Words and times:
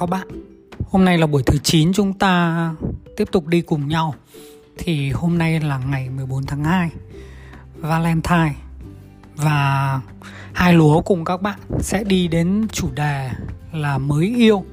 các 0.00 0.08
bạn. 0.08 0.28
Hôm 0.90 1.04
nay 1.04 1.18
là 1.18 1.26
buổi 1.26 1.42
thứ 1.42 1.58
9 1.62 1.92
chúng 1.92 2.12
ta 2.12 2.74
tiếp 3.16 3.28
tục 3.32 3.46
đi 3.46 3.60
cùng 3.60 3.88
nhau. 3.88 4.14
Thì 4.78 5.10
hôm 5.10 5.38
nay 5.38 5.60
là 5.60 5.78
ngày 5.78 6.10
14 6.10 6.46
tháng 6.46 6.64
2 6.64 6.90
Valentine. 7.76 8.54
Và 9.36 10.00
hai 10.52 10.72
lúa 10.72 11.00
cùng 11.00 11.24
các 11.24 11.42
bạn 11.42 11.58
sẽ 11.80 12.04
đi 12.04 12.28
đến 12.28 12.66
chủ 12.72 12.90
đề 12.94 13.30
là 13.72 13.98
mới 13.98 14.34
yêu. 14.36 14.64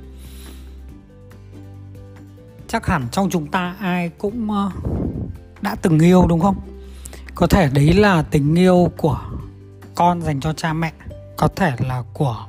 Chắc 2.68 2.86
hẳn 2.86 3.08
trong 3.12 3.30
chúng 3.30 3.48
ta 3.48 3.76
ai 3.80 4.10
cũng 4.10 4.52
ờ, 4.52 4.72
đã 5.62 5.76
từng 5.82 6.00
yêu 6.00 6.26
đúng 6.30 6.40
không? 6.40 6.56
Có 7.36 7.48
thể 7.48 7.70
đấy 7.74 7.94
là 7.94 8.22
tình 8.22 8.56
yêu 8.56 8.92
của 8.98 9.20
con 9.96 10.22
dành 10.22 10.40
cho 10.40 10.54
cha 10.54 10.74
mẹ, 10.74 10.92
Có 11.38 11.48
thể 11.48 11.72
là 11.80 12.04
của 12.14 12.46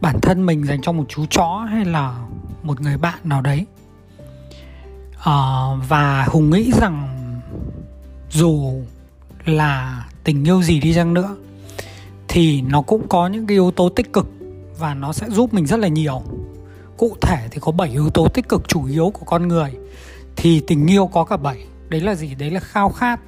bản 0.00 0.20
thân 0.22 0.46
mình 0.46 0.66
dành 0.66 0.80
cho 0.82 0.92
một 0.92 1.04
chú 1.08 1.26
chó 1.30 1.66
hay 1.70 1.84
là 1.84 2.16
một 2.62 2.80
người 2.80 2.96
bạn 2.96 3.18
nào 3.24 3.40
đấy. 3.40 3.66
À, 5.24 5.32
và 5.88 6.24
hùng 6.24 6.50
nghĩ 6.50 6.72
rằng 6.80 7.08
dù 8.30 8.82
là 9.44 10.04
tình 10.24 10.44
yêu 10.44 10.62
gì 10.62 10.80
đi 10.80 10.94
chăng 10.94 11.14
nữa 11.14 11.36
thì 12.28 12.62
nó 12.62 12.82
cũng 12.82 13.08
có 13.08 13.28
những 13.28 13.46
cái 13.46 13.54
yếu 13.54 13.70
tố 13.70 13.88
tích 13.88 14.12
cực 14.12 14.26
và 14.78 14.94
nó 14.94 15.12
sẽ 15.12 15.30
giúp 15.30 15.54
mình 15.54 15.66
rất 15.66 15.76
là 15.76 15.88
nhiều. 15.88 16.22
Cụ 16.96 17.16
thể 17.20 17.48
thì 17.50 17.58
có 17.60 17.72
7 17.72 17.90
yếu 17.90 18.10
tố 18.10 18.28
tích 18.28 18.48
cực 18.48 18.68
chủ 18.68 18.84
yếu 18.84 19.10
của 19.10 19.24
con 19.24 19.48
người 19.48 19.70
thì 20.36 20.62
tình 20.66 20.86
yêu 20.86 21.06
có 21.06 21.24
cả 21.24 21.36
7 21.36 21.66
đấy 21.88 22.00
là 22.00 22.14
gì? 22.14 22.34
Đấy 22.34 22.50
là 22.50 22.60
khao 22.60 22.88
khát. 22.88 23.20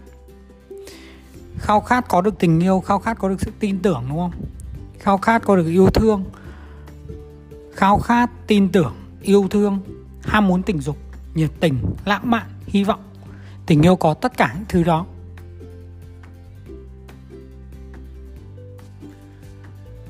Khao 1.58 1.80
khát 1.80 2.08
có 2.08 2.20
được 2.20 2.38
tình 2.38 2.60
yêu 2.60 2.80
khao 2.80 2.98
khát 2.98 3.18
có 3.18 3.28
được 3.28 3.40
sự 3.40 3.50
tin 3.60 3.78
tưởng 3.78 4.04
đúng 4.08 4.18
không? 4.18 4.32
Khao 4.98 5.18
khát 5.18 5.42
có 5.44 5.56
được 5.56 5.66
yêu 5.66 5.90
thương 5.90 6.24
khao 7.78 7.98
khát, 7.98 8.30
tin 8.46 8.68
tưởng, 8.68 8.94
yêu 9.22 9.48
thương, 9.50 9.80
ham 10.22 10.48
muốn 10.48 10.62
tình 10.62 10.80
dục, 10.80 10.96
nhiệt 11.34 11.50
tình, 11.60 11.78
lãng 12.04 12.30
mạn, 12.30 12.46
hy 12.66 12.84
vọng. 12.84 13.00
Tình 13.66 13.82
yêu 13.82 13.96
có 13.96 14.14
tất 14.14 14.36
cả 14.36 14.54
những 14.54 14.64
thứ 14.68 14.84
đó. 14.84 15.06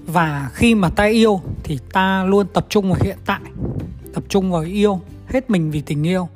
Và 0.06 0.50
khi 0.54 0.74
mà 0.74 0.90
ta 0.90 1.04
yêu 1.04 1.40
thì 1.64 1.78
ta 1.92 2.24
luôn 2.24 2.46
tập 2.54 2.66
trung 2.68 2.90
vào 2.92 2.98
hiện 3.02 3.18
tại, 3.26 3.40
tập 4.14 4.24
trung 4.28 4.52
vào 4.52 4.62
yêu, 4.62 5.00
hết 5.26 5.50
mình 5.50 5.70
vì 5.70 5.80
tình 5.80 6.06
yêu, 6.06 6.28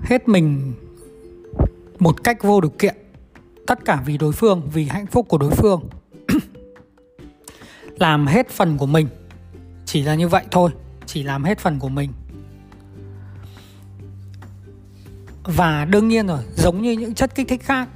hết 0.00 0.28
mình 0.28 0.72
một 1.98 2.24
cách 2.24 2.42
vô 2.42 2.60
điều 2.60 2.70
kiện, 2.70 2.94
tất 3.66 3.84
cả 3.84 4.02
vì 4.06 4.18
đối 4.18 4.32
phương, 4.32 4.62
vì 4.72 4.84
hạnh 4.84 5.06
phúc 5.06 5.26
của 5.28 5.38
đối 5.38 5.50
phương. 5.50 5.88
Làm 7.98 8.26
hết 8.26 8.48
phần 8.48 8.78
của 8.78 8.86
mình 8.86 9.06
chỉ 9.90 10.02
là 10.02 10.14
như 10.14 10.28
vậy 10.28 10.44
thôi, 10.50 10.70
chỉ 11.06 11.22
làm 11.22 11.44
hết 11.44 11.58
phần 11.58 11.78
của 11.78 11.88
mình. 11.88 12.12
Và 15.44 15.84
đương 15.84 16.08
nhiên 16.08 16.26
rồi, 16.26 16.38
giống 16.54 16.82
như 16.82 16.92
những 16.92 17.14
chất 17.14 17.34
kích 17.34 17.48
thích 17.48 17.62
khác, 17.62 17.88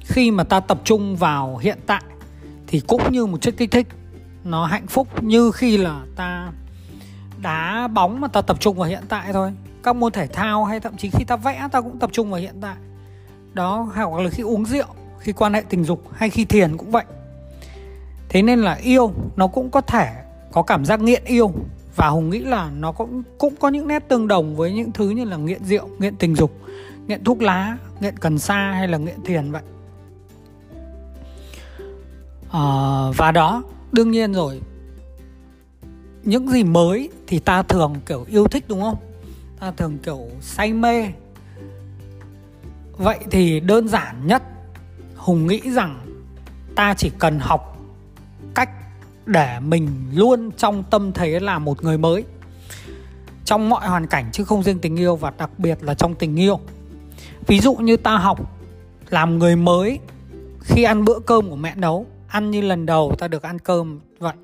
khi 0.00 0.30
mà 0.30 0.44
ta 0.44 0.60
tập 0.60 0.80
trung 0.84 1.16
vào 1.16 1.56
hiện 1.56 1.78
tại 1.86 2.02
thì 2.66 2.80
cũng 2.80 3.12
như 3.12 3.26
một 3.26 3.40
chất 3.40 3.54
kích 3.56 3.70
thích, 3.70 3.86
nó 4.44 4.66
hạnh 4.66 4.86
phúc 4.86 5.22
như 5.22 5.50
khi 5.52 5.76
là 5.76 6.00
ta 6.16 6.52
đá 7.42 7.88
bóng 7.88 8.20
mà 8.20 8.28
ta 8.28 8.42
tập 8.42 8.56
trung 8.60 8.76
vào 8.76 8.88
hiện 8.88 9.02
tại 9.08 9.32
thôi. 9.32 9.52
Các 9.82 9.96
môn 9.96 10.12
thể 10.12 10.26
thao 10.26 10.64
hay 10.64 10.80
thậm 10.80 10.96
chí 10.96 11.10
khi 11.10 11.24
ta 11.24 11.36
vẽ, 11.36 11.68
ta 11.72 11.80
cũng 11.80 11.98
tập 11.98 12.10
trung 12.12 12.30
vào 12.30 12.40
hiện 12.40 12.54
tại. 12.60 12.76
Đó, 13.54 13.92
hoặc 13.94 14.22
là 14.22 14.30
khi 14.30 14.42
uống 14.42 14.64
rượu, 14.64 14.86
khi 15.18 15.32
quan 15.32 15.54
hệ 15.54 15.62
tình 15.68 15.84
dục 15.84 16.04
hay 16.12 16.30
khi 16.30 16.44
thiền 16.44 16.76
cũng 16.76 16.90
vậy. 16.90 17.04
Thế 18.28 18.42
nên 18.42 18.58
là 18.58 18.74
yêu 18.74 19.12
nó 19.36 19.46
cũng 19.46 19.70
có 19.70 19.80
thể 19.80 20.24
có 20.52 20.62
cảm 20.62 20.84
giác 20.84 21.00
nghiện 21.00 21.22
yêu 21.24 21.52
và 21.96 22.08
hùng 22.08 22.30
nghĩ 22.30 22.38
là 22.38 22.70
nó 22.78 22.92
cũng 22.92 23.22
cũng 23.38 23.54
có 23.56 23.68
những 23.68 23.88
nét 23.88 24.08
tương 24.08 24.28
đồng 24.28 24.56
với 24.56 24.72
những 24.72 24.92
thứ 24.92 25.10
như 25.10 25.24
là 25.24 25.36
nghiện 25.36 25.64
rượu 25.64 25.88
nghiện 25.98 26.16
tình 26.16 26.34
dục 26.34 26.52
nghiện 27.06 27.24
thuốc 27.24 27.42
lá 27.42 27.76
nghiện 28.00 28.16
cần 28.18 28.38
sa 28.38 28.72
hay 28.72 28.88
là 28.88 28.98
nghiện 28.98 29.22
thiền 29.24 29.52
vậy. 29.52 29.62
À, 32.50 32.62
và 33.16 33.32
đó 33.32 33.62
đương 33.92 34.10
nhiên 34.10 34.32
rồi. 34.32 34.60
Những 36.22 36.48
gì 36.48 36.64
mới 36.64 37.10
thì 37.26 37.38
ta 37.38 37.62
thường 37.62 37.94
kiểu 38.06 38.24
yêu 38.28 38.48
thích 38.48 38.64
đúng 38.68 38.80
không? 38.80 38.96
Ta 39.60 39.70
thường 39.70 39.98
kiểu 40.02 40.20
say 40.40 40.72
mê. 40.72 41.12
Vậy 42.96 43.18
thì 43.30 43.60
đơn 43.60 43.88
giản 43.88 44.26
nhất 44.26 44.42
hùng 45.16 45.46
nghĩ 45.46 45.60
rằng 45.70 46.00
ta 46.74 46.94
chỉ 46.94 47.10
cần 47.18 47.38
học 47.38 47.77
để 49.28 49.60
mình 49.60 49.88
luôn 50.14 50.50
trong 50.56 50.84
tâm 50.90 51.12
thế 51.12 51.40
là 51.40 51.58
một 51.58 51.84
người 51.84 51.98
mới. 51.98 52.24
Trong 53.44 53.68
mọi 53.68 53.88
hoàn 53.88 54.06
cảnh 54.06 54.24
chứ 54.32 54.44
không 54.44 54.62
riêng 54.62 54.78
tình 54.78 54.96
yêu 54.96 55.16
và 55.16 55.32
đặc 55.38 55.50
biệt 55.58 55.82
là 55.82 55.94
trong 55.94 56.14
tình 56.14 56.36
yêu. 56.36 56.60
Ví 57.46 57.60
dụ 57.60 57.74
như 57.74 57.96
ta 57.96 58.16
học 58.16 58.40
làm 59.10 59.38
người 59.38 59.56
mới 59.56 59.98
khi 60.60 60.82
ăn 60.82 61.04
bữa 61.04 61.18
cơm 61.18 61.50
của 61.50 61.56
mẹ 61.56 61.74
nấu, 61.76 62.06
ăn 62.28 62.50
như 62.50 62.60
lần 62.60 62.86
đầu 62.86 63.14
ta 63.18 63.28
được 63.28 63.42
ăn 63.42 63.58
cơm 63.58 64.00
vậy, 64.18 64.34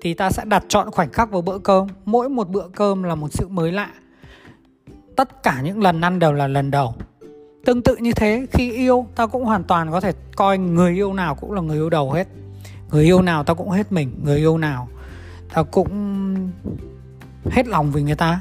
thì 0.00 0.14
ta 0.14 0.30
sẽ 0.30 0.44
đặt 0.44 0.64
chọn 0.68 0.90
khoảnh 0.90 1.12
khắc 1.12 1.30
vào 1.30 1.42
bữa 1.42 1.58
cơm. 1.58 1.88
Mỗi 2.04 2.28
một 2.28 2.48
bữa 2.48 2.68
cơm 2.68 3.02
là 3.02 3.14
một 3.14 3.28
sự 3.32 3.48
mới 3.48 3.72
lạ. 3.72 3.90
Tất 5.16 5.42
cả 5.42 5.60
những 5.64 5.82
lần 5.82 6.00
ăn 6.00 6.18
đều 6.18 6.32
là 6.32 6.46
lần 6.46 6.70
đầu. 6.70 6.94
Tương 7.64 7.82
tự 7.82 7.96
như 7.96 8.12
thế, 8.12 8.46
khi 8.52 8.72
yêu, 8.72 9.06
ta 9.14 9.26
cũng 9.26 9.44
hoàn 9.44 9.64
toàn 9.64 9.90
có 9.90 10.00
thể 10.00 10.12
coi 10.36 10.58
người 10.58 10.94
yêu 10.94 11.12
nào 11.12 11.34
cũng 11.34 11.52
là 11.52 11.60
người 11.60 11.76
yêu 11.76 11.90
đầu 11.90 12.12
hết 12.12 12.28
người 12.92 13.04
yêu 13.04 13.22
nào 13.22 13.44
tao 13.44 13.56
cũng 13.56 13.70
hết 13.70 13.92
mình 13.92 14.20
người 14.24 14.38
yêu 14.38 14.58
nào 14.58 14.88
tao 15.52 15.64
cũng 15.64 16.50
hết 17.50 17.66
lòng 17.66 17.92
vì 17.92 18.02
người 18.02 18.14
ta. 18.14 18.40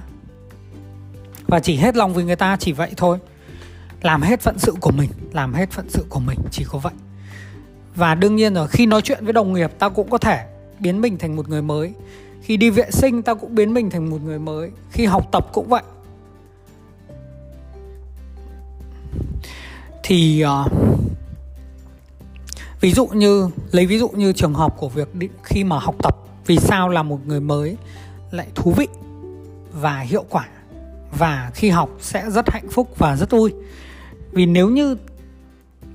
Và 1.48 1.60
chỉ 1.60 1.76
hết 1.76 1.96
lòng 1.96 2.14
vì 2.14 2.24
người 2.24 2.36
ta 2.36 2.58
chỉ 2.60 2.72
vậy 2.72 2.92
thôi. 2.98 3.18
Làm 4.02 4.22
hết 4.22 4.42
phận 4.42 4.60
sự 4.60 4.74
của 4.82 4.92
mình 4.92 5.10
làm 5.34 5.54
hết 5.54 5.72
phận 5.72 5.90
sự 5.90 6.06
của 6.10 6.20
mình 6.20 6.40
chỉ 6.52 6.64
có 6.64 6.80
vậy. 6.80 6.94
Và 7.96 8.16
đương 8.16 8.36
nhiên 8.36 8.54
rồi 8.54 8.68
khi 8.68 8.86
nói 8.86 9.02
chuyện 9.02 9.24
với 9.24 9.34
đồng 9.34 9.54
nghiệp 9.54 9.72
tao 9.80 9.90
cũng 9.90 10.10
có 10.10 10.18
thể 10.18 10.46
biến 10.80 11.02
mình 11.02 11.18
thành 11.18 11.36
một 11.36 11.50
người 11.50 11.62
mới. 11.62 11.94
Khi 12.42 12.58
đi 12.58 12.70
vệ 12.70 12.92
sinh 12.92 13.22
tao 13.22 13.36
cũng 13.36 13.56
biến 13.56 13.74
mình 13.74 13.90
thành 13.90 14.10
một 14.10 14.22
người 14.24 14.40
mới. 14.40 14.72
Khi 14.92 15.06
học 15.06 15.28
tập 15.32 15.48
cũng 15.54 15.68
vậy. 15.68 15.84
Thì 20.04 20.44
uh, 20.46 20.72
ví 22.82 22.92
dụ 22.94 23.08
như 23.08 23.50
lấy 23.72 23.86
ví 23.86 24.00
dụ 24.00 24.10
như 24.10 24.34
trường 24.34 24.54
hợp 24.54 24.76
của 24.78 24.90
việc 24.90 25.08
khi 25.44 25.64
mà 25.64 25.80
học 25.80 25.96
tập 26.04 26.16
vì 26.46 26.58
sao 26.58 26.90
là 26.90 27.04
một 27.04 27.20
người 27.26 27.40
mới 27.40 27.78
lại 28.32 28.48
thú 28.56 28.72
vị 28.72 28.88
và 29.74 30.00
hiệu 30.00 30.26
quả 30.30 30.48
và 31.18 31.52
khi 31.54 31.70
học 31.70 31.90
sẽ 32.00 32.30
rất 32.30 32.50
hạnh 32.50 32.70
phúc 32.72 32.90
và 32.98 33.16
rất 33.16 33.32
vui? 33.32 33.54
Vì 34.32 34.46
nếu 34.46 34.70
như 34.70 34.98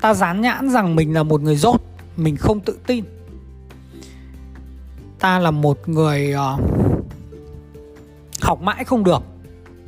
ta 0.00 0.14
dán 0.14 0.40
nhãn 0.40 0.70
rằng 0.70 0.96
mình 0.96 1.14
là 1.14 1.22
một 1.22 1.40
người 1.40 1.56
dốt 1.56 1.80
mình 2.16 2.36
không 2.36 2.60
tự 2.60 2.78
tin 2.86 3.04
ta 5.18 5.38
là 5.38 5.50
một 5.50 5.88
người 5.88 6.34
uh, 6.34 6.60
học 8.40 8.62
mãi 8.62 8.84
không 8.84 9.04
được 9.04 9.22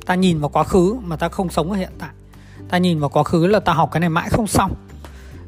ta 0.06 0.14
nhìn 0.14 0.40
vào 0.40 0.48
quá 0.48 0.64
khứ 0.64 0.96
mà 1.04 1.16
ta 1.16 1.28
không 1.28 1.50
sống 1.50 1.70
ở 1.70 1.76
hiện 1.76 1.92
tại 1.98 2.10
ta 2.68 2.78
nhìn 2.78 3.00
vào 3.00 3.08
quá 3.08 3.22
khứ 3.22 3.46
là 3.46 3.60
ta 3.60 3.72
học 3.72 3.88
cái 3.92 4.00
này 4.00 4.10
mãi 4.10 4.28
không 4.30 4.46
xong 4.46 4.74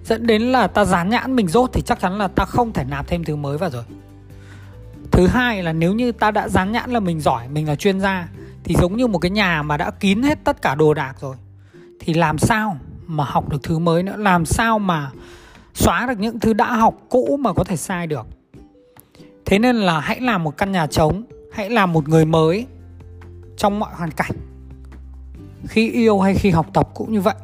dẫn 0.09 0.27
đến 0.27 0.43
là 0.43 0.67
ta 0.67 0.85
dán 0.85 1.11
nhãn 1.11 1.37
mình 1.37 1.49
rốt 1.49 1.71
thì 1.73 1.83
chắc 1.83 2.01
chắn 2.01 2.19
là 2.19 2.29
ta 2.29 2.45
không 2.45 2.73
thể 2.73 2.85
nạp 2.85 3.07
thêm 3.07 3.25
thứ 3.25 3.37
mới 3.37 3.59
vào 3.59 3.71
rồi. 3.71 3.85
Thứ 5.11 5.27
hai 5.27 5.63
là 5.63 5.73
nếu 5.73 5.95
như 5.95 6.13
ta 6.13 6.31
đã 6.31 6.49
dán 6.49 6.73
nhãn 6.73 6.91
là 6.91 7.01
mình 7.01 7.21
giỏi, 7.21 7.49
mình 7.49 7.69
là 7.69 7.75
chuyên 7.75 8.01
gia, 8.01 8.29
thì 8.65 8.75
giống 8.81 8.97
như 8.97 9.07
một 9.07 9.19
cái 9.19 9.31
nhà 9.31 9.63
mà 9.63 9.77
đã 9.77 9.91
kín 9.91 10.23
hết 10.23 10.39
tất 10.45 10.63
cả 10.63 10.75
đồ 10.75 10.95
đạc 10.95 11.15
rồi, 11.21 11.37
thì 12.01 12.15
làm 12.15 12.39
sao 12.39 12.77
mà 13.07 13.25
học 13.25 13.49
được 13.49 13.63
thứ 13.63 13.79
mới 13.79 14.03
nữa? 14.03 14.15
Làm 14.17 14.47
sao 14.47 14.79
mà 14.79 15.11
xóa 15.75 16.07
được 16.07 16.19
những 16.19 16.41
thứ 16.41 16.53
đã 16.53 16.77
học 16.77 16.95
cũ 17.09 17.39
mà 17.41 17.53
có 17.53 17.65
thể 17.65 17.77
sai 17.77 18.07
được? 18.07 18.27
Thế 19.45 19.59
nên 19.59 19.77
là 19.77 20.01
hãy 20.01 20.21
làm 20.21 20.45
một 20.45 20.57
căn 20.57 20.73
nhà 20.73 20.87
trống, 20.87 21.25
hãy 21.53 21.71
làm 21.71 21.93
một 21.93 22.09
người 22.09 22.25
mới 22.25 22.67
trong 23.57 23.79
mọi 23.79 23.95
hoàn 23.95 24.11
cảnh, 24.11 24.33
khi 25.69 25.91
yêu 25.91 26.21
hay 26.21 26.35
khi 26.35 26.51
học 26.51 26.67
tập 26.73 26.89
cũng 26.95 27.13
như 27.13 27.21
vậy 27.21 27.35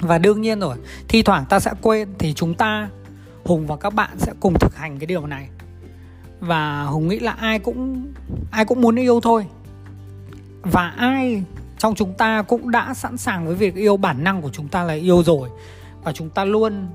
và 0.00 0.18
đương 0.18 0.40
nhiên 0.40 0.60
rồi, 0.60 0.76
thi 1.08 1.22
thoảng 1.22 1.44
ta 1.48 1.60
sẽ 1.60 1.72
quên 1.82 2.08
thì 2.18 2.34
chúng 2.34 2.54
ta, 2.54 2.88
hùng 3.44 3.66
và 3.66 3.76
các 3.76 3.94
bạn 3.94 4.10
sẽ 4.18 4.32
cùng 4.40 4.58
thực 4.58 4.76
hành 4.76 4.98
cái 4.98 5.06
điều 5.06 5.26
này. 5.26 5.48
Và 6.40 6.82
hùng 6.82 7.08
nghĩ 7.08 7.18
là 7.18 7.32
ai 7.32 7.58
cũng 7.58 8.12
ai 8.50 8.64
cũng 8.64 8.80
muốn 8.80 8.96
yêu 8.96 9.20
thôi. 9.20 9.46
Và 10.62 10.94
ai 10.96 11.42
trong 11.78 11.94
chúng 11.94 12.14
ta 12.14 12.42
cũng 12.42 12.70
đã 12.70 12.94
sẵn 12.94 13.16
sàng 13.16 13.46
với 13.46 13.54
việc 13.54 13.74
yêu 13.74 13.96
bản 13.96 14.24
năng 14.24 14.42
của 14.42 14.50
chúng 14.50 14.68
ta 14.68 14.82
là 14.82 14.94
yêu 14.94 15.22
rồi. 15.22 15.48
Và 16.02 16.12
chúng 16.12 16.30
ta 16.30 16.44
luôn 16.44 16.88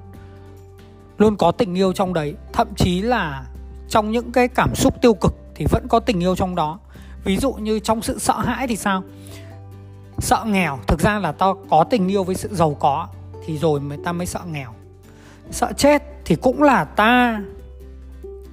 luôn 1.17 1.37
có 1.37 1.51
tình 1.51 1.75
yêu 1.75 1.93
trong 1.93 2.13
đấy. 2.13 2.35
Thậm 2.53 2.67
chí 2.75 3.01
là 3.01 3.45
trong 3.89 4.11
những 4.11 4.31
cái 4.31 4.47
cảm 4.47 4.75
xúc 4.75 5.01
tiêu 5.01 5.13
cực 5.13 5.35
thì 5.55 5.65
vẫn 5.69 5.87
có 5.87 5.99
tình 5.99 6.23
yêu 6.23 6.35
trong 6.35 6.55
đó. 6.55 6.79
Ví 7.23 7.37
dụ 7.37 7.53
như 7.53 7.79
trong 7.79 8.01
sự 8.01 8.19
sợ 8.19 8.39
hãi 8.39 8.67
thì 8.67 8.75
sao? 8.75 9.03
Sợ 10.19 10.45
nghèo, 10.47 10.79
thực 10.87 10.99
ra 10.99 11.19
là 11.19 11.31
tao 11.31 11.63
có 11.69 11.83
tình 11.89 12.07
yêu 12.07 12.23
với 12.23 12.35
sự 12.35 12.55
giàu 12.55 12.77
có, 12.79 13.07
thì 13.45 13.57
rồi 13.57 13.79
mới 13.79 13.97
ta 14.03 14.11
mới 14.11 14.25
sợ 14.25 14.41
nghèo. 14.51 14.73
Sợ 15.51 15.73
chết 15.77 16.03
thì 16.25 16.35
cũng 16.35 16.63
là 16.63 16.83
ta 16.83 17.41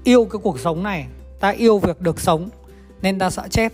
yêu 0.04 0.24
cái 0.24 0.40
cuộc 0.42 0.60
sống 0.60 0.82
này, 0.82 1.06
ta 1.40 1.48
yêu 1.48 1.78
việc 1.78 2.00
được 2.00 2.20
sống, 2.20 2.48
nên 3.02 3.18
ta 3.18 3.30
sợ 3.30 3.48
chết. 3.50 3.72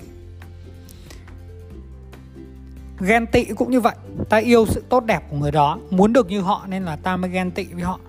Ghen 3.00 3.26
tị 3.26 3.44
cũng 3.44 3.70
như 3.70 3.80
vậy, 3.80 3.94
ta 4.28 4.36
yêu 4.36 4.66
sự 4.66 4.82
tốt 4.88 5.04
đẹp 5.04 5.22
của 5.30 5.36
người 5.36 5.50
đó, 5.50 5.78
muốn 5.90 6.12
được 6.12 6.28
như 6.28 6.40
họ 6.40 6.66
nên 6.68 6.84
là 6.84 6.96
ta 6.96 7.16
mới 7.16 7.30
ghen 7.30 7.50
tị 7.50 7.64
với 7.64 7.82
họ. 7.82 8.00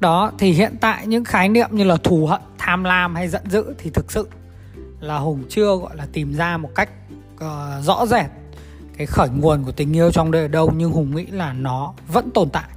Đó, 0.00 0.32
thì 0.38 0.52
hiện 0.52 0.74
tại 0.80 1.06
những 1.06 1.24
khái 1.24 1.48
niệm 1.48 1.68
như 1.70 1.84
là 1.84 1.96
thù 1.96 2.26
hận, 2.26 2.40
tham 2.58 2.84
lam 2.84 3.14
hay 3.14 3.28
giận 3.28 3.42
dữ 3.50 3.74
thì 3.78 3.90
thực 3.90 4.12
sự 4.12 4.28
là 5.00 5.18
hùng 5.18 5.44
chưa, 5.48 5.76
gọi 5.76 5.96
là, 5.96 6.06
tìm 6.12 6.34
ra 6.34 6.56
một 6.56 6.70
cách 6.74 6.90
uh, 7.44 7.84
rõ 7.84 8.06
rệt 8.06 8.26
cái 8.96 9.06
khởi 9.06 9.28
nguồn 9.28 9.64
của 9.64 9.72
tình 9.72 9.96
yêu 9.96 10.10
trong 10.10 10.30
đời 10.30 10.42
ở 10.42 10.48
đâu 10.48 10.72
nhưng 10.76 10.92
hùng 10.92 11.16
nghĩ 11.16 11.26
là 11.26 11.52
nó 11.52 11.94
vẫn 12.08 12.30
tồn 12.30 12.50
tại. 12.50 12.68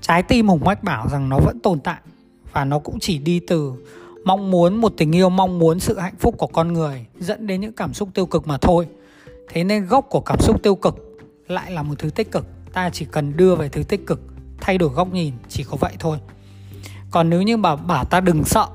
Trái 0.00 0.22
tim 0.22 0.48
hùng 0.48 0.64
mách 0.64 0.82
bảo 0.82 1.08
rằng 1.08 1.28
nó 1.28 1.38
vẫn 1.38 1.60
tồn 1.60 1.80
tại 1.80 2.00
và 2.52 2.64
nó 2.64 2.78
cũng 2.78 3.00
chỉ 3.00 3.18
đi 3.18 3.40
từ 3.48 3.72
mong 4.24 4.50
muốn 4.50 4.76
một 4.76 4.92
tình 4.96 5.12
yêu 5.12 5.28
mong 5.28 5.58
muốn 5.58 5.80
sự 5.80 5.98
hạnh 5.98 6.14
phúc 6.18 6.34
của 6.38 6.46
con 6.46 6.72
người 6.72 7.06
dẫn 7.18 7.46
đến 7.46 7.60
những 7.60 7.72
cảm 7.72 7.94
xúc 7.94 8.08
tiêu 8.14 8.26
cực 8.26 8.46
mà 8.46 8.58
thôi. 8.58 8.86
Thế 9.48 9.64
nên 9.64 9.86
gốc 9.86 10.06
của 10.10 10.20
cảm 10.20 10.40
xúc 10.40 10.62
tiêu 10.62 10.74
cực 10.74 11.18
lại 11.48 11.70
là 11.70 11.82
một 11.82 11.94
thứ 11.98 12.10
tích 12.10 12.32
cực. 12.32 12.46
Ta 12.72 12.90
chỉ 12.90 13.04
cần 13.04 13.36
đưa 13.36 13.54
về 13.54 13.68
thứ 13.68 13.82
tích 13.82 14.06
cực 14.06 14.20
thay 14.60 14.78
đổi 14.78 14.88
góc 14.88 15.12
nhìn 15.12 15.34
chỉ 15.48 15.64
có 15.64 15.76
vậy 15.76 15.92
thôi. 15.98 16.18
Còn 17.10 17.30
nếu 17.30 17.42
như 17.42 17.56
mà 17.56 17.76
bảo 17.76 18.04
ta 18.04 18.20
đừng 18.20 18.44
sợ 18.44 18.66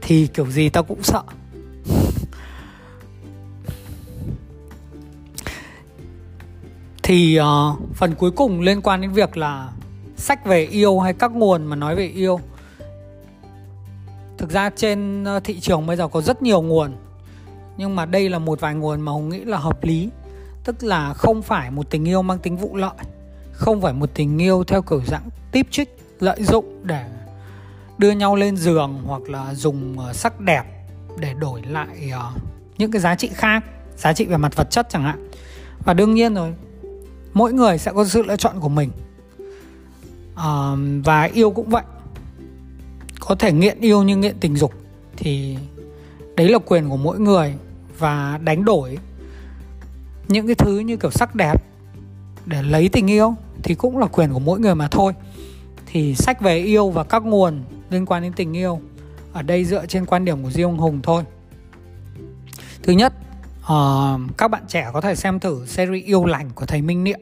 thì 0.00 0.26
kiểu 0.26 0.46
gì 0.50 0.68
ta 0.68 0.82
cũng 0.82 1.02
sợ. 1.02 1.22
Thì 7.12 7.38
uh, 7.40 7.78
phần 7.94 8.14
cuối 8.14 8.30
cùng 8.30 8.60
liên 8.60 8.82
quan 8.82 9.00
đến 9.00 9.12
việc 9.12 9.36
là 9.36 9.68
sách 10.16 10.46
về 10.46 10.64
yêu 10.64 11.00
hay 11.00 11.12
các 11.12 11.32
nguồn 11.32 11.66
mà 11.66 11.76
nói 11.76 11.96
về 11.96 12.06
yêu. 12.06 12.40
Thực 14.38 14.50
ra 14.50 14.70
trên 14.76 15.24
ờ, 15.24 15.40
thị 15.40 15.60
trường 15.60 15.86
bây 15.86 15.96
giờ 15.96 16.08
có 16.08 16.20
rất 16.20 16.42
nhiều 16.42 16.62
nguồn 16.62 16.92
nhưng 17.76 17.96
mà 17.96 18.06
đây 18.06 18.28
là 18.28 18.38
một 18.38 18.60
vài 18.60 18.74
nguồn 18.74 19.00
mà 19.00 19.12
hùng 19.12 19.28
nghĩ 19.28 19.40
là 19.40 19.58
hợp 19.58 19.84
lý. 19.84 20.08
Tức 20.64 20.82
là 20.82 21.14
không 21.14 21.42
phải 21.42 21.70
một 21.70 21.90
tình 21.90 22.08
yêu 22.08 22.22
mang 22.22 22.38
tính 22.38 22.56
vụ 22.56 22.76
lợi 22.76 22.94
không 23.52 23.80
phải 23.80 23.92
một 23.92 24.10
tình 24.14 24.38
yêu 24.38 24.64
theo 24.64 24.82
kiểu 24.82 25.02
dạng 25.06 25.28
tiếp 25.52 25.66
trích 25.70 25.96
lợi 26.20 26.42
dụng 26.42 26.80
để 26.82 27.04
đưa 27.98 28.10
nhau 28.10 28.36
lên 28.36 28.56
giường 28.56 29.02
hoặc 29.06 29.22
là 29.28 29.54
dùng 29.54 29.98
ờ, 29.98 30.12
sắc 30.12 30.40
đẹp 30.40 30.64
để 31.18 31.34
đổi 31.34 31.62
lại 31.62 32.12
những 32.78 32.90
cái 32.90 33.00
giá 33.00 33.14
trị 33.14 33.30
khác 33.34 33.64
giá 33.96 34.12
trị 34.12 34.24
về 34.24 34.36
mặt 34.36 34.56
vật 34.56 34.70
chất 34.70 34.86
chẳng 34.90 35.02
hạn. 35.02 35.30
Và 35.84 35.94
đương 35.94 36.14
nhiên 36.14 36.34
rồi 36.34 36.54
mỗi 37.34 37.52
người 37.52 37.78
sẽ 37.78 37.92
có 37.94 38.04
sự 38.04 38.22
lựa 38.22 38.36
chọn 38.36 38.60
của 38.60 38.68
mình. 38.68 38.90
À, 40.34 40.72
và 41.04 41.22
yêu 41.22 41.50
cũng 41.50 41.68
vậy. 41.68 41.82
Có 43.20 43.34
thể 43.34 43.52
nghiện 43.52 43.80
yêu 43.80 44.02
như 44.02 44.16
nghiện 44.16 44.36
tình 44.40 44.56
dục 44.56 44.72
thì 45.16 45.56
đấy 46.36 46.48
là 46.48 46.58
quyền 46.58 46.88
của 46.88 46.96
mỗi 46.96 47.20
người 47.20 47.54
và 47.98 48.40
đánh 48.44 48.64
đổi 48.64 48.98
những 50.28 50.46
cái 50.46 50.54
thứ 50.54 50.78
như 50.78 50.96
kiểu 50.96 51.10
sắc 51.10 51.34
đẹp 51.34 51.64
để 52.46 52.62
lấy 52.62 52.88
tình 52.88 53.10
yêu 53.10 53.34
thì 53.62 53.74
cũng 53.74 53.98
là 53.98 54.06
quyền 54.06 54.32
của 54.32 54.38
mỗi 54.38 54.60
người 54.60 54.74
mà 54.74 54.88
thôi. 54.88 55.12
Thì 55.86 56.14
sách 56.14 56.40
về 56.40 56.58
yêu 56.58 56.90
và 56.90 57.04
các 57.04 57.22
nguồn 57.22 57.62
liên 57.90 58.06
quan 58.06 58.22
đến 58.22 58.32
tình 58.32 58.56
yêu 58.56 58.80
ở 59.32 59.42
đây 59.42 59.64
dựa 59.64 59.86
trên 59.86 60.06
quan 60.06 60.24
điểm 60.24 60.42
của 60.42 60.50
riêng 60.50 60.76
Hùng 60.76 61.00
thôi. 61.02 61.24
Thứ 62.82 62.92
nhất 62.92 63.12
uh, 63.62 64.36
các 64.38 64.48
bạn 64.48 64.62
trẻ 64.68 64.90
có 64.92 65.00
thể 65.00 65.14
xem 65.14 65.40
thử 65.40 65.66
series 65.66 66.04
yêu 66.04 66.24
lành 66.24 66.50
của 66.54 66.66
thầy 66.66 66.82
Minh 66.82 67.04
Niệm. 67.04 67.20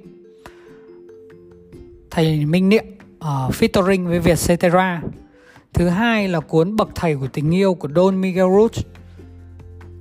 Thầy 2.10 2.46
Minh 2.46 2.68
Niệm 2.68 2.84
uh, 3.18 3.54
featuring 3.54 4.08
với 4.08 4.18
Việt 4.18 4.38
Cetera 4.46 5.02
thứ 5.72 5.88
hai 5.88 6.28
là 6.28 6.40
cuốn 6.40 6.76
bậc 6.76 6.88
thầy 6.94 7.16
của 7.16 7.26
tình 7.32 7.54
yêu 7.54 7.74
của 7.74 7.88
Don 7.94 8.20
Miguel 8.20 8.46
Ruiz 8.46 8.82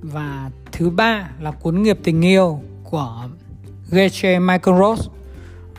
và 0.02 0.50
thứ 0.72 0.90
ba 0.90 1.30
là 1.40 1.50
cuốn 1.50 1.82
nghiệp 1.82 1.98
tình 2.02 2.22
yêu 2.22 2.60
của 2.84 3.28
G.J. 3.90 4.40
Michael 4.40 4.78
Rose 4.78 5.10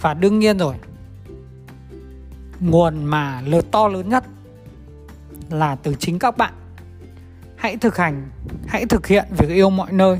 và 0.01 0.13
đương 0.13 0.39
nhiên 0.39 0.57
rồi 0.57 0.75
nguồn 2.59 3.05
mà 3.05 3.41
lớn 3.41 3.65
to 3.71 3.87
lớn 3.87 4.09
nhất 4.09 4.23
là 5.49 5.75
từ 5.75 5.95
chính 5.99 6.19
các 6.19 6.37
bạn. 6.37 6.53
Hãy 7.55 7.77
thực 7.77 7.97
hành 7.97 8.29
hãy 8.67 8.85
thực 8.85 9.07
hiện 9.07 9.25
việc 9.37 9.49
yêu 9.49 9.69
mọi 9.69 9.91
nơi 9.91 10.19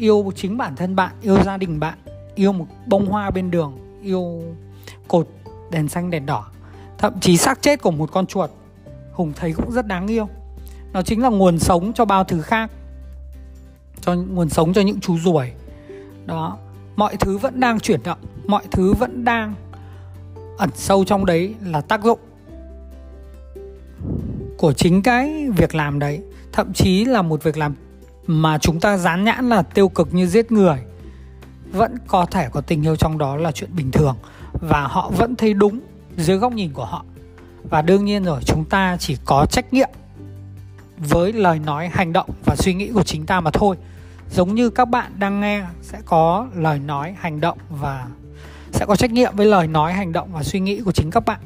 yêu 0.00 0.32
chính 0.36 0.56
bản 0.56 0.76
thân 0.76 0.96
bạn, 0.96 1.12
yêu 1.22 1.42
gia 1.44 1.56
đình 1.56 1.80
bạn, 1.80 1.98
yêu 2.34 2.52
một 2.52 2.66
bông 2.86 3.06
hoa 3.06 3.30
bên 3.30 3.50
đường, 3.50 3.98
yêu 4.02 4.42
cột 5.08 5.28
đèn 5.70 5.88
xanh 5.88 6.10
đèn 6.10 6.26
đỏ. 6.26 6.46
Thậm 6.98 7.20
chí 7.20 7.36
xác 7.36 7.62
chết 7.62 7.82
của 7.82 7.90
một 7.90 8.12
con 8.12 8.26
chuột, 8.26 8.50
hùng 9.12 9.32
thấy 9.36 9.52
cũng 9.52 9.72
rất 9.72 9.86
đáng 9.86 10.06
yêu. 10.06 10.28
Nó 10.92 11.02
chính 11.02 11.22
là 11.22 11.28
nguồn 11.28 11.58
sống 11.58 11.92
cho 11.92 12.04
bao 12.04 12.24
thứ 12.24 12.42
khác, 12.42 12.70
cho 14.00 14.14
nguồn 14.14 14.48
sống 14.48 14.72
cho 14.72 14.80
những 14.80 15.00
chú 15.00 15.18
ruồi. 15.18 15.52
Đó, 16.26 16.58
mọi 16.96 17.16
thứ 17.16 17.38
vẫn 17.38 17.60
đang 17.60 17.80
chuyển 17.80 18.00
động, 18.02 18.18
mọi 18.46 18.62
thứ 18.70 18.92
vẫn 18.92 19.24
đang 19.24 19.54
ẩn 20.58 20.70
sâu 20.74 21.04
trong 21.04 21.26
đấy 21.26 21.54
là 21.64 21.80
tác 21.80 22.04
dụng 22.04 22.18
của 24.58 24.72
chính 24.72 25.02
cái 25.02 25.48
việc 25.56 25.74
làm 25.74 25.98
đấy. 25.98 26.22
Thậm 26.52 26.72
chí 26.72 27.04
là 27.04 27.22
một 27.22 27.42
việc 27.42 27.56
làm 27.56 27.74
mà 28.30 28.58
chúng 28.58 28.80
ta 28.80 28.96
dán 28.96 29.24
nhãn 29.24 29.48
là 29.48 29.62
tiêu 29.62 29.88
cực 29.88 30.14
như 30.14 30.26
giết 30.26 30.52
người 30.52 30.78
vẫn 31.72 31.96
có 32.06 32.26
thể 32.26 32.48
có 32.52 32.60
tình 32.60 32.82
yêu 32.82 32.96
trong 32.96 33.18
đó 33.18 33.36
là 33.36 33.52
chuyện 33.52 33.70
bình 33.76 33.90
thường 33.90 34.16
và 34.52 34.86
họ 34.86 35.10
vẫn 35.16 35.36
thấy 35.36 35.54
đúng 35.54 35.80
dưới 36.16 36.36
góc 36.36 36.52
nhìn 36.52 36.72
của 36.72 36.84
họ. 36.84 37.04
Và 37.70 37.82
đương 37.82 38.04
nhiên 38.04 38.24
rồi 38.24 38.40
chúng 38.44 38.64
ta 38.64 38.96
chỉ 39.00 39.16
có 39.24 39.46
trách 39.46 39.72
nhiệm 39.72 39.88
với 40.98 41.32
lời 41.32 41.58
nói 41.58 41.88
hành 41.88 42.12
động 42.12 42.30
và 42.44 42.56
suy 42.56 42.74
nghĩ 42.74 42.90
của 42.92 43.02
chính 43.02 43.26
ta 43.26 43.40
mà 43.40 43.50
thôi. 43.50 43.76
Giống 44.30 44.54
như 44.54 44.70
các 44.70 44.84
bạn 44.84 45.12
đang 45.18 45.40
nghe 45.40 45.64
sẽ 45.82 45.98
có 46.04 46.48
lời 46.54 46.78
nói 46.78 47.14
hành 47.18 47.40
động 47.40 47.58
và 47.70 48.06
sẽ 48.72 48.86
có 48.86 48.96
trách 48.96 49.12
nhiệm 49.12 49.36
với 49.36 49.46
lời 49.46 49.66
nói 49.66 49.92
hành 49.92 50.12
động 50.12 50.28
và 50.32 50.42
suy 50.42 50.60
nghĩ 50.60 50.80
của 50.80 50.92
chính 50.92 51.10
các 51.10 51.24
bạn. 51.24 51.40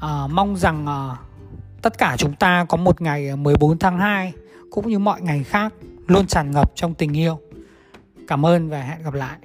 À, 0.00 0.26
mong 0.26 0.56
rằng 0.56 0.86
à, 0.86 1.16
tất 1.82 1.98
cả 1.98 2.16
chúng 2.18 2.34
ta 2.34 2.64
có 2.68 2.76
một 2.76 3.00
ngày 3.00 3.28
à, 3.28 3.36
14 3.36 3.78
tháng 3.78 3.98
2 3.98 4.32
cũng 4.70 4.88
như 4.88 4.98
mọi 4.98 5.22
ngày 5.22 5.44
khác 5.44 5.74
luôn 6.06 6.26
tràn 6.26 6.50
ngập 6.50 6.72
trong 6.74 6.94
tình 6.94 7.16
yêu. 7.16 7.38
Cảm 8.28 8.46
ơn 8.46 8.68
và 8.68 8.82
hẹn 8.82 9.02
gặp 9.02 9.14
lại. 9.14 9.38